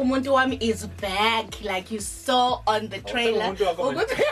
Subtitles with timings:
[0.00, 3.44] umuntu wami is back like you saw on the trailer.
[3.44, 4.14] umuntu wakho manje.
[4.14, 4.24] Ukuthi-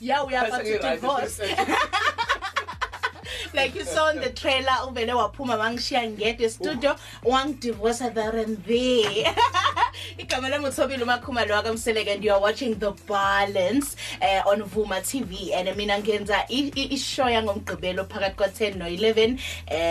[0.00, 1.40] yeah we are about to divorce.
[3.54, 4.72] like you saw in the trailer.
[4.88, 6.96] Uvele waphuma mangishiya ngedwa estudio.
[7.24, 9.34] Wangidivorce there and there
[10.18, 15.52] igama lami uthobile umakhumalo wakamseleke and you are watching the balance uh, on vuma tv
[15.54, 19.38] and mina ngenza ishow yangomgqibelo phakathi kwa-10 no-11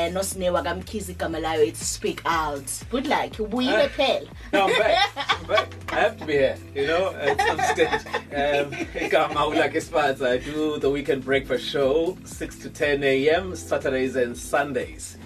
[0.07, 5.09] um nosinewa kamkhizi igama layo it's speak out good luck ubuyile phela No, I'm back.
[5.39, 5.69] I'm back.
[5.91, 8.05] I have to be here, you know, at some stage.
[8.33, 10.29] Um, igama ulake Sparta.
[10.29, 15.17] I do the weekend breakfast show, 6 to 10 a.m., Saturdays and Sundays.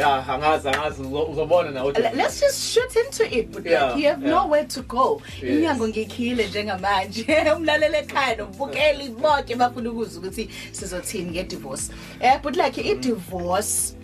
[0.00, 3.50] Yeah, angazi angazi uzo- uzobona na Le- let's just shoot into it.
[3.52, 4.30] But Yeah, like you have yeah.
[4.34, 5.22] nowhere to go.
[5.42, 7.24] Inyango ngikhile njengamanje.
[7.56, 11.90] Umlaleli ekhaya nobukeli bonke bafuna ukuzwa ukuthi sizothini nge-divorce.
[12.22, 13.94] Um but like i-divorce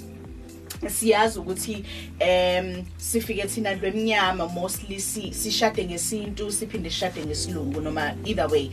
[0.89, 1.85] siyazi ukuthi
[2.19, 8.71] em sifike thina lwemnyama mostly si- sishade ngesintu siphinde sishade ngesilungu noma either way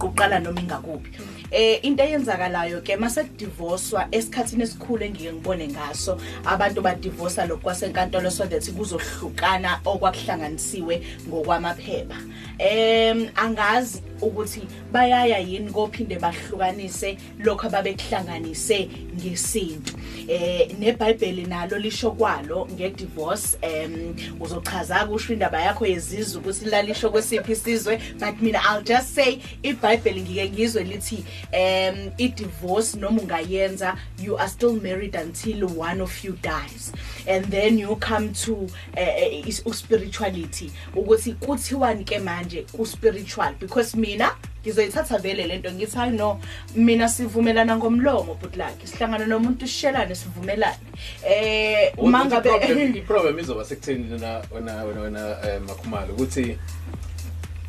[0.00, 1.10] uqala noma ingakuphi.
[1.50, 7.62] Eh into eyenzakalayo ke mase divorcewa esikhathini esikhulu engike ngibone ngaso abantu ba divorce lokho
[7.62, 12.16] kwasenkantolo so that kuzohlukana okwakuhlanganisiwe ngokwamaphepha.
[12.58, 19.94] Em angazi ukuthi bayaya yini kophinde bahlukanise lokho ababekuhlanganise ngesintu.
[20.28, 27.52] Eh neBhayibheli nalo lisho kwalo ngedivorce em uzochaza kusho indaba yakho yezizwe ukuthi lalisho kwesiphi
[27.52, 34.36] isizwe but mina I'll just say iBhayibheli ngike ngizwe lithi em idivorce noma ungayenza you
[34.38, 36.92] are still married until one of you dies.
[37.28, 44.30] And then you come to uh, spirituality ukuthi kuthiwani ke manje ku spiritual because mina
[44.62, 46.40] ngizoyithatha vele lento ngithi hayi no
[46.74, 50.76] mina sivumelana ngomlomo but like sihlangana nomuntu sishelane sivumelane.
[51.24, 56.14] Eh mangabe mangabe iproblem izoba sekutheni wena wena wena wena eh, makhumalo?
[56.14, 56.58] Ukuthi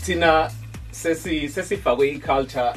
[0.05, 0.51] thina
[0.91, 2.73] sesi sesifakwe iculture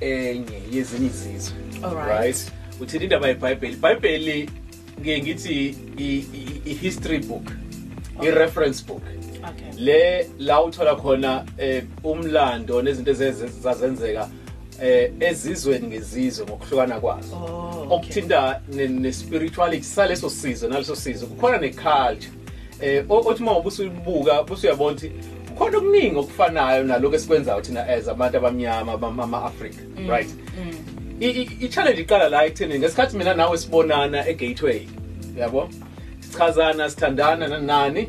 [0.00, 2.52] enye yezinye izizwe Alright.
[2.80, 3.72] uthini indaba yeBhayibheli?
[3.74, 4.50] iBhayibheli
[5.00, 7.50] ngiye ngithi i- i- i history book
[8.22, 9.02] i reference book.
[9.02, 9.29] okay
[9.78, 14.28] le la uthola khona eh, umlando nezinto ezazenzeka
[14.82, 17.34] eh ezizweni ngezizwe ngokuhlukana kwazo.
[17.36, 17.96] Oh, okay.
[17.96, 22.32] okuthinta ne- ne-spirituality saleso sizwe naleso sizwe kukhona ne-culture.
[22.82, 25.12] Eh o- othi uma ubusuyibuka busuyabona ukuthi
[25.48, 30.28] kukhona okuningi okufanayo naloko esikwenzayo thina as abantu abamnyama bama-afrika right?
[31.20, 34.86] I- i- i-challenge iqala la ekutheni ngesikhathi mina nawe sibonana e-gateway
[35.38, 35.68] yabo
[36.20, 38.08] sichazana sithandana nanani?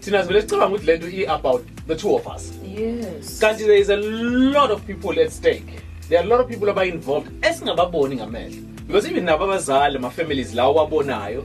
[0.00, 2.52] Thina sivele sicabanga ukuthi lento i-about the two of us.
[2.64, 3.38] Yes.
[3.40, 5.82] Kanti there is a lot of people at stake.
[6.08, 8.62] There are a lot of people aba-involved esingababoni ngamehlo.
[8.86, 11.44] Because even nabo abazali ama-families lawo wabonayo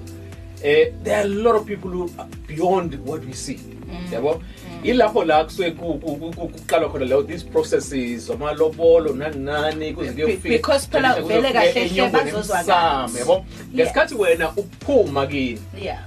[0.63, 3.59] eh there are a lot of people who are beyond what we see.
[4.11, 4.41] Yabo?
[4.83, 9.93] Ilapho la kusuke ku- ku- ku- ku- kuqalwa khona leyo these processes amalobolo nani nani
[9.93, 10.59] kuze phela vele kufike
[11.53, 13.03] kahle hle enyongweni bazozwakala.
[13.03, 13.45] emsamo, yabo?
[13.75, 15.59] Ngesikhathi wena uphuma kini.
[15.81, 15.99] Yeah.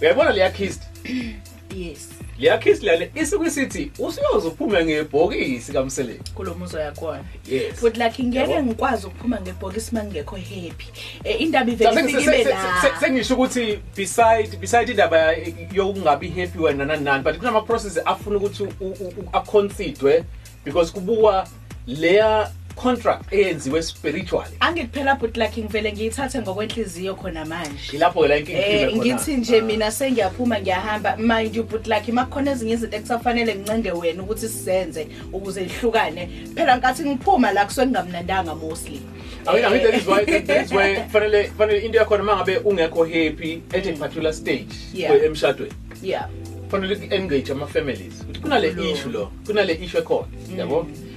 [0.00, 0.82] Uyayibona leya kist
[1.76, 2.08] yes.
[2.38, 7.24] Leya kist lale isuke isithi usuyoze uphume ngebhokisi kamseleni kulomuzo yakhona.
[7.50, 7.80] Yes.
[7.82, 8.62] But like ngeke Yabo.
[8.66, 10.86] ngikwazi ukuphuma ngebhokisi mangekho happy.
[11.24, 14.90] Eh indaba Cha, ivele seng- ifike se- ibe se- se- la sengisho ukuthi beside beside
[14.90, 15.32] indaba
[15.72, 20.24] yokungabi happy wena nani nani but kunama process afuna ukuthi u- u- u- aconsider
[20.64, 21.48] because kubukwa
[21.86, 24.56] leya contract eyenziwe spiritually.
[24.60, 27.92] Angikuphela but like ngivele ngiyithathe ngokwenhliziyo khona manje.
[27.92, 31.16] Ilapho la inkinga Eh ngithi nje mina sengiyaphuma ngiyahamba.
[31.16, 36.78] Mind you but like makukhona ezinye izinto ekusafanele ngincenge wena ukuthi sizenze ukuze ihlukane phela
[36.78, 39.00] ngathi ngiphuma la kusuke kungamnandanga mostly.
[39.46, 42.56] I mean, I mean, that is why that is why fanele fanele into yakhona mangabe
[42.64, 45.12] ungekho happy at a particular stage Yeah.
[45.12, 45.72] kwe- emshadweni.
[46.02, 46.28] Yeah.
[46.70, 48.84] Fanele engage ama families ukuthi kunale Lo.
[48.84, 50.26] issue lo kunale issue ekhona
[50.56, 50.82] yabo?
[50.82, 51.13] Bes-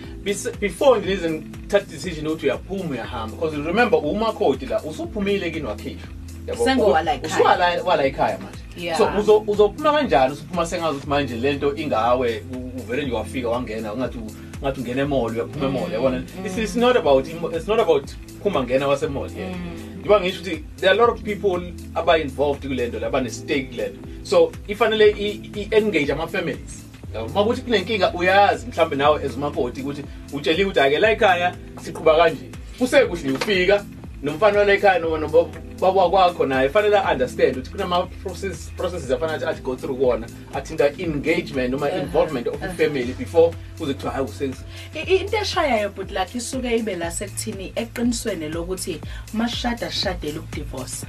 [0.60, 6.10] before ngize ngithatha decision ukuthi uyaphuma uyahamba because remember uma code la usuphumile kini wakhishwa
[6.48, 7.36] yabo Sengowala ekhaya.
[7.36, 8.96] usuwala wala ekhaya manje.
[8.98, 10.34] So uzo uzophuma kanjani?
[10.34, 12.44] Usuphuma sengazi ukuthi manje lento ingawe
[12.80, 14.18] uvele nje wafika wangena ungathi
[14.62, 15.76] ungathi ungena emall uyaphuma mm.
[15.76, 16.24] emall yabona?
[16.46, 18.12] It's, not about it's not about
[18.44, 20.00] phuma ngena wase mall yeah mm.
[20.00, 24.00] ngiba ngisho ukuthi there are a lot of people aba involved kulento labane stake kulento
[24.24, 27.30] so ifanele i engage ama families yabo.
[27.34, 32.52] Makuthi kunenkinga uyazi mhlambe nawe ezimakoti ukuthi utsheliwe ukuthi ake la ekhaya siqhuba kanje.
[32.80, 33.86] Kusekuhle ufika
[34.24, 35.48] nomfana wala ekhaya noma
[35.80, 40.90] baba kwakho naye fanele understand ukuthi kunama process processes afanele athi go through kona athinta
[41.00, 44.56] engagement noma involvement of a family before kuze kuthiwa hayi usex
[44.96, 49.02] I- into eshayayo but like isuke ibe la sekuthini eqinisweni lokuthi
[49.34, 51.06] mashada shadela ukudivorce.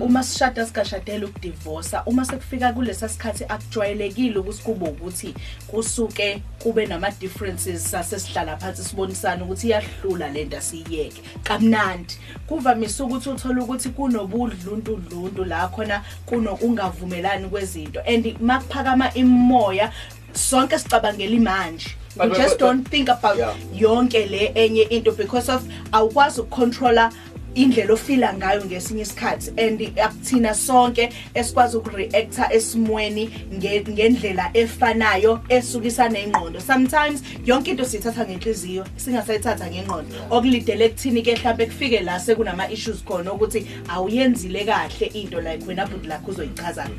[0.00, 5.34] Uma sishada sikashadela ukudivorce uma sekufika kulesa sikhathi akujwayelekile ukuthi kube ukuthi
[5.66, 12.14] kusuke kube nama differences sasesihlala phansi sibonisana ukuthi iyahlula lento asiyeke kamnandi.
[12.46, 18.00] Kuvamise ukuthi uthola ukuthi kunobudluntu la khona kunokungavumelani kwezinto.
[18.06, 19.92] And makuphakama imoya
[20.32, 21.96] sonke sicabangela imanje.
[22.16, 23.54] We But- just but- don't think about Yeah.
[23.74, 27.10] yonke le enye into because of awukwazi ukucontroller
[27.54, 36.08] indlela ofila ngayo ngesinye isikhathi and akuthina sonke esikwazi ukureacta esimweni nge- ngendlela efanayo esukisa
[36.08, 36.60] nengqondo.
[36.60, 40.14] Sometimes yonke into siyithatha ngenhliziyo singasayithatha ngengqondo.
[40.30, 45.86] Okulidele kuthini ke mhlawumbe kufike la sekunama issues khona ukuthi awuyenzile kahle into like wena
[45.86, 46.90] but lakho uzoyichazana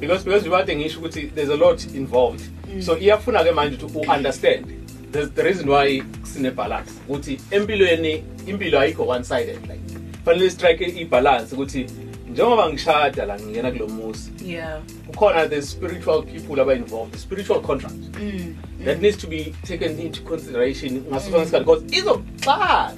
[0.00, 2.42] because because ibade ngisho ukuthi there's a lot involved.
[2.80, 4.66] So iyafuna ke manje ukuthi u-understand.
[5.12, 9.80] There's the reason why sine balance ukuthi empilweni impilo ayikho one sided like
[10.24, 11.86] fanele strike i-balance ukuthi
[12.30, 14.82] njengoba ngishada la ngingena kulo muzi yeah.
[15.06, 17.94] kukhona the spiritual people aba involved the spiritual contract.
[17.94, 18.54] Mm.
[18.84, 22.92] that needs to be taken into consideration ngaso sonke isikhathi because izokuxaka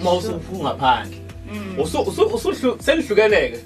[0.00, 1.20] uma usuphu ngaphandle
[1.78, 3.58] usu usu usu selihlukeneke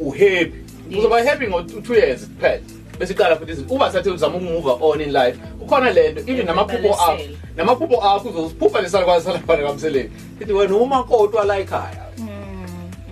[0.00, 0.52] uhappy
[0.98, 2.60] uzoba happy ngo 2 years kuphela
[2.98, 3.74] bese iqala futhi izinto.
[3.74, 7.36] uba sathi uzama ukumove on in life ukhona lento even namaphupho akho Ubalesele.
[7.56, 10.10] namaphupho akho uzoziphupha lesala kwasala phana kamseleni
[10.40, 12.04] ithi wena uma kodwa la ekhaya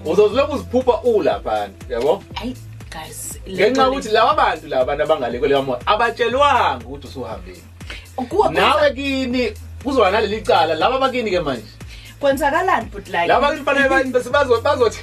[0.04, 2.54] uzozilokhu uziphupha ulapha yabo Ay
[2.90, 7.58] guys ngenxa yokuthi laba bantu laba abantu abangale kweleyo moya abatshelwanga ukuthi usuhambile
[8.60, 9.52] nawe kini
[9.84, 11.62] kuzoba naleli cala laba bakini ke manje
[12.20, 14.98] kwenzakalani but like laba bakini fanele ba- bese bazo- bazothi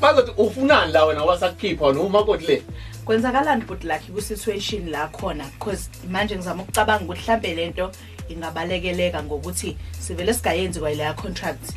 [0.00, 2.62] bazothi ufunani la wena ngoba sakukhipha wena umakoti le?
[3.04, 5.44] Kwenzakalani but like ku-situation la khona?
[5.58, 7.90] Because manje ngizama ukucabanga ukuthi mhlambe lento
[8.28, 11.70] ingabalekeleka ngokuthi sivele singayenzi kwayileya contract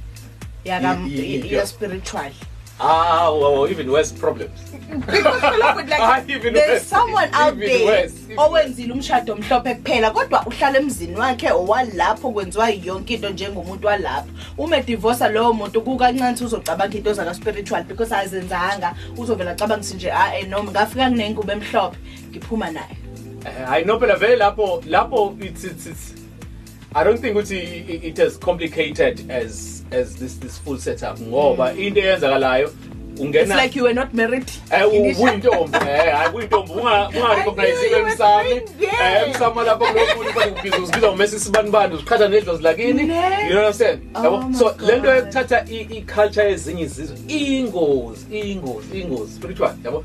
[0.66, 2.32] yaka Ye- ye- ye- ya-spiritual
[2.80, 4.60] ah well, even worse problems.
[6.00, 6.84] Ah, even there's worse.
[6.88, 8.14] someone out Even there worse.
[8.38, 14.30] Even- owenzile umshado omhlophe kuphela kodwa uhlala emzini wakhe owalapho kwenziwa yonke into njengomuntu walapho
[14.58, 18.96] uma edivorsa lowo muntu kukancane ukuthi uzocabanga into zaka-spiritual because azenzanga.
[19.18, 21.98] Uzovela acabangise nje a noma ngafika nginengubo emhlophe
[22.32, 22.98] ngiphuma naye.
[23.46, 26.14] Eh, i know phela vele lapho lapho it's it's it's
[26.96, 31.20] i don't think ukuthi i- i- it as complicated as as this this full setup
[31.22, 32.72] ngoba into eyenzakalayo
[33.18, 35.30] it's ungena like you were not married Eh initially.
[35.32, 39.18] uyintombi eh hayi uyintombi unga unga I recognize knew you were emsami going there.
[39.18, 43.50] eh emsami lapho kulomuntu bathi ubiza uzibiza ngomesi sibanibani uziqhatha nedlozi lakini Ne?
[43.50, 45.16] you understand Oh yabo my so lento God.
[45.16, 50.04] yokuthatha i i- culture ezinye izizwe ingozi ingozi ingozi spiritual yabo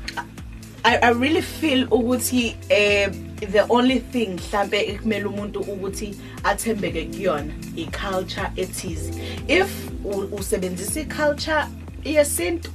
[0.85, 3.09] I, I really feel ukuthi eh
[3.51, 9.13] the only thing mhlambe ekumele umuntu ukuthi athembeke kuyona iculture ethize
[9.47, 9.67] if
[10.05, 11.63] u- usebenzisa iculture
[12.05, 12.71] yesintu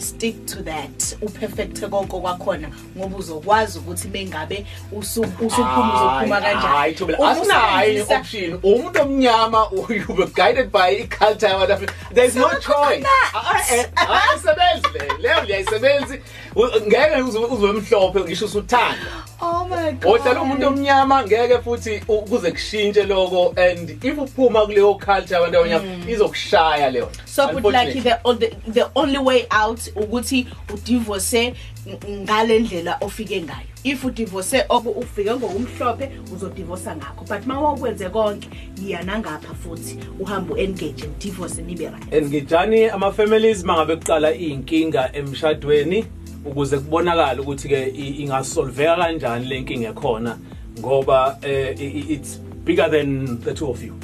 [0.00, 2.68] stick to that uperfect konke kwakhona
[2.98, 9.68] ngoba uzokwazi ukuthi mengabe usu- usuphuma uzophuma hayi Thobela, Uma asinayo usebenzisa- option umuntu omnyama
[9.88, 11.94] you were guided by i-culture yabantu Afrika.
[12.14, 13.08] there's no Sakho choice khona.
[13.34, 16.20] Ah, eh, ayisebenzi le leyo liyayisebenzi
[16.56, 19.06] U- ngeke uze uze mhlophe ngisho usuthanda
[19.40, 20.20] oh my god.
[20.20, 25.84] Ohlala umuntu omnyama ngeke futhi kuze kushintshe lokho and if uphuma kuleyo culture yabantu abanyama
[26.08, 31.54] izokushaya leyo so but like the, the the only way out ukuthi udivorce
[31.86, 33.66] ng- ngale ndlela ofike ngayo.
[33.84, 37.24] If udivorce oku ufike ngokumhlophe uzodivorce ngakho.
[37.28, 38.48] But mawakwenze konke
[38.82, 42.14] yiya nangapha futhi uhambe u-engage udivorce nibe right.
[42.14, 46.04] And ngijani ama-families mangabe kuqala iy'nkinga emshadweni?
[46.44, 50.38] Ukuze kubonakale ukuthi-ke i- ingasolveka kanjani le nkinga ekhona
[50.80, 53.94] ngoba eh, i- i- it's bigger than the two of you.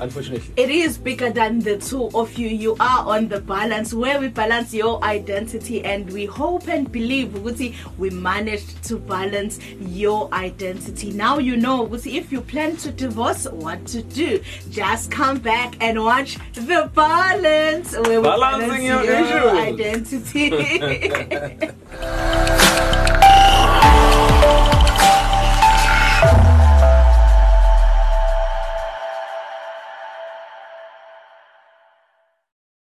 [0.00, 2.48] Unfortunately It is bigger than the two of you.
[2.48, 7.28] You are on the balance where we balance your identity, and we hope and believe
[7.28, 11.12] Uguti, we managed to balance your identity.
[11.12, 14.42] Now you know Uguti, if you plan to divorce, what to do.
[14.70, 20.50] Just come back and watch the balance where we Balancing balance your your identity.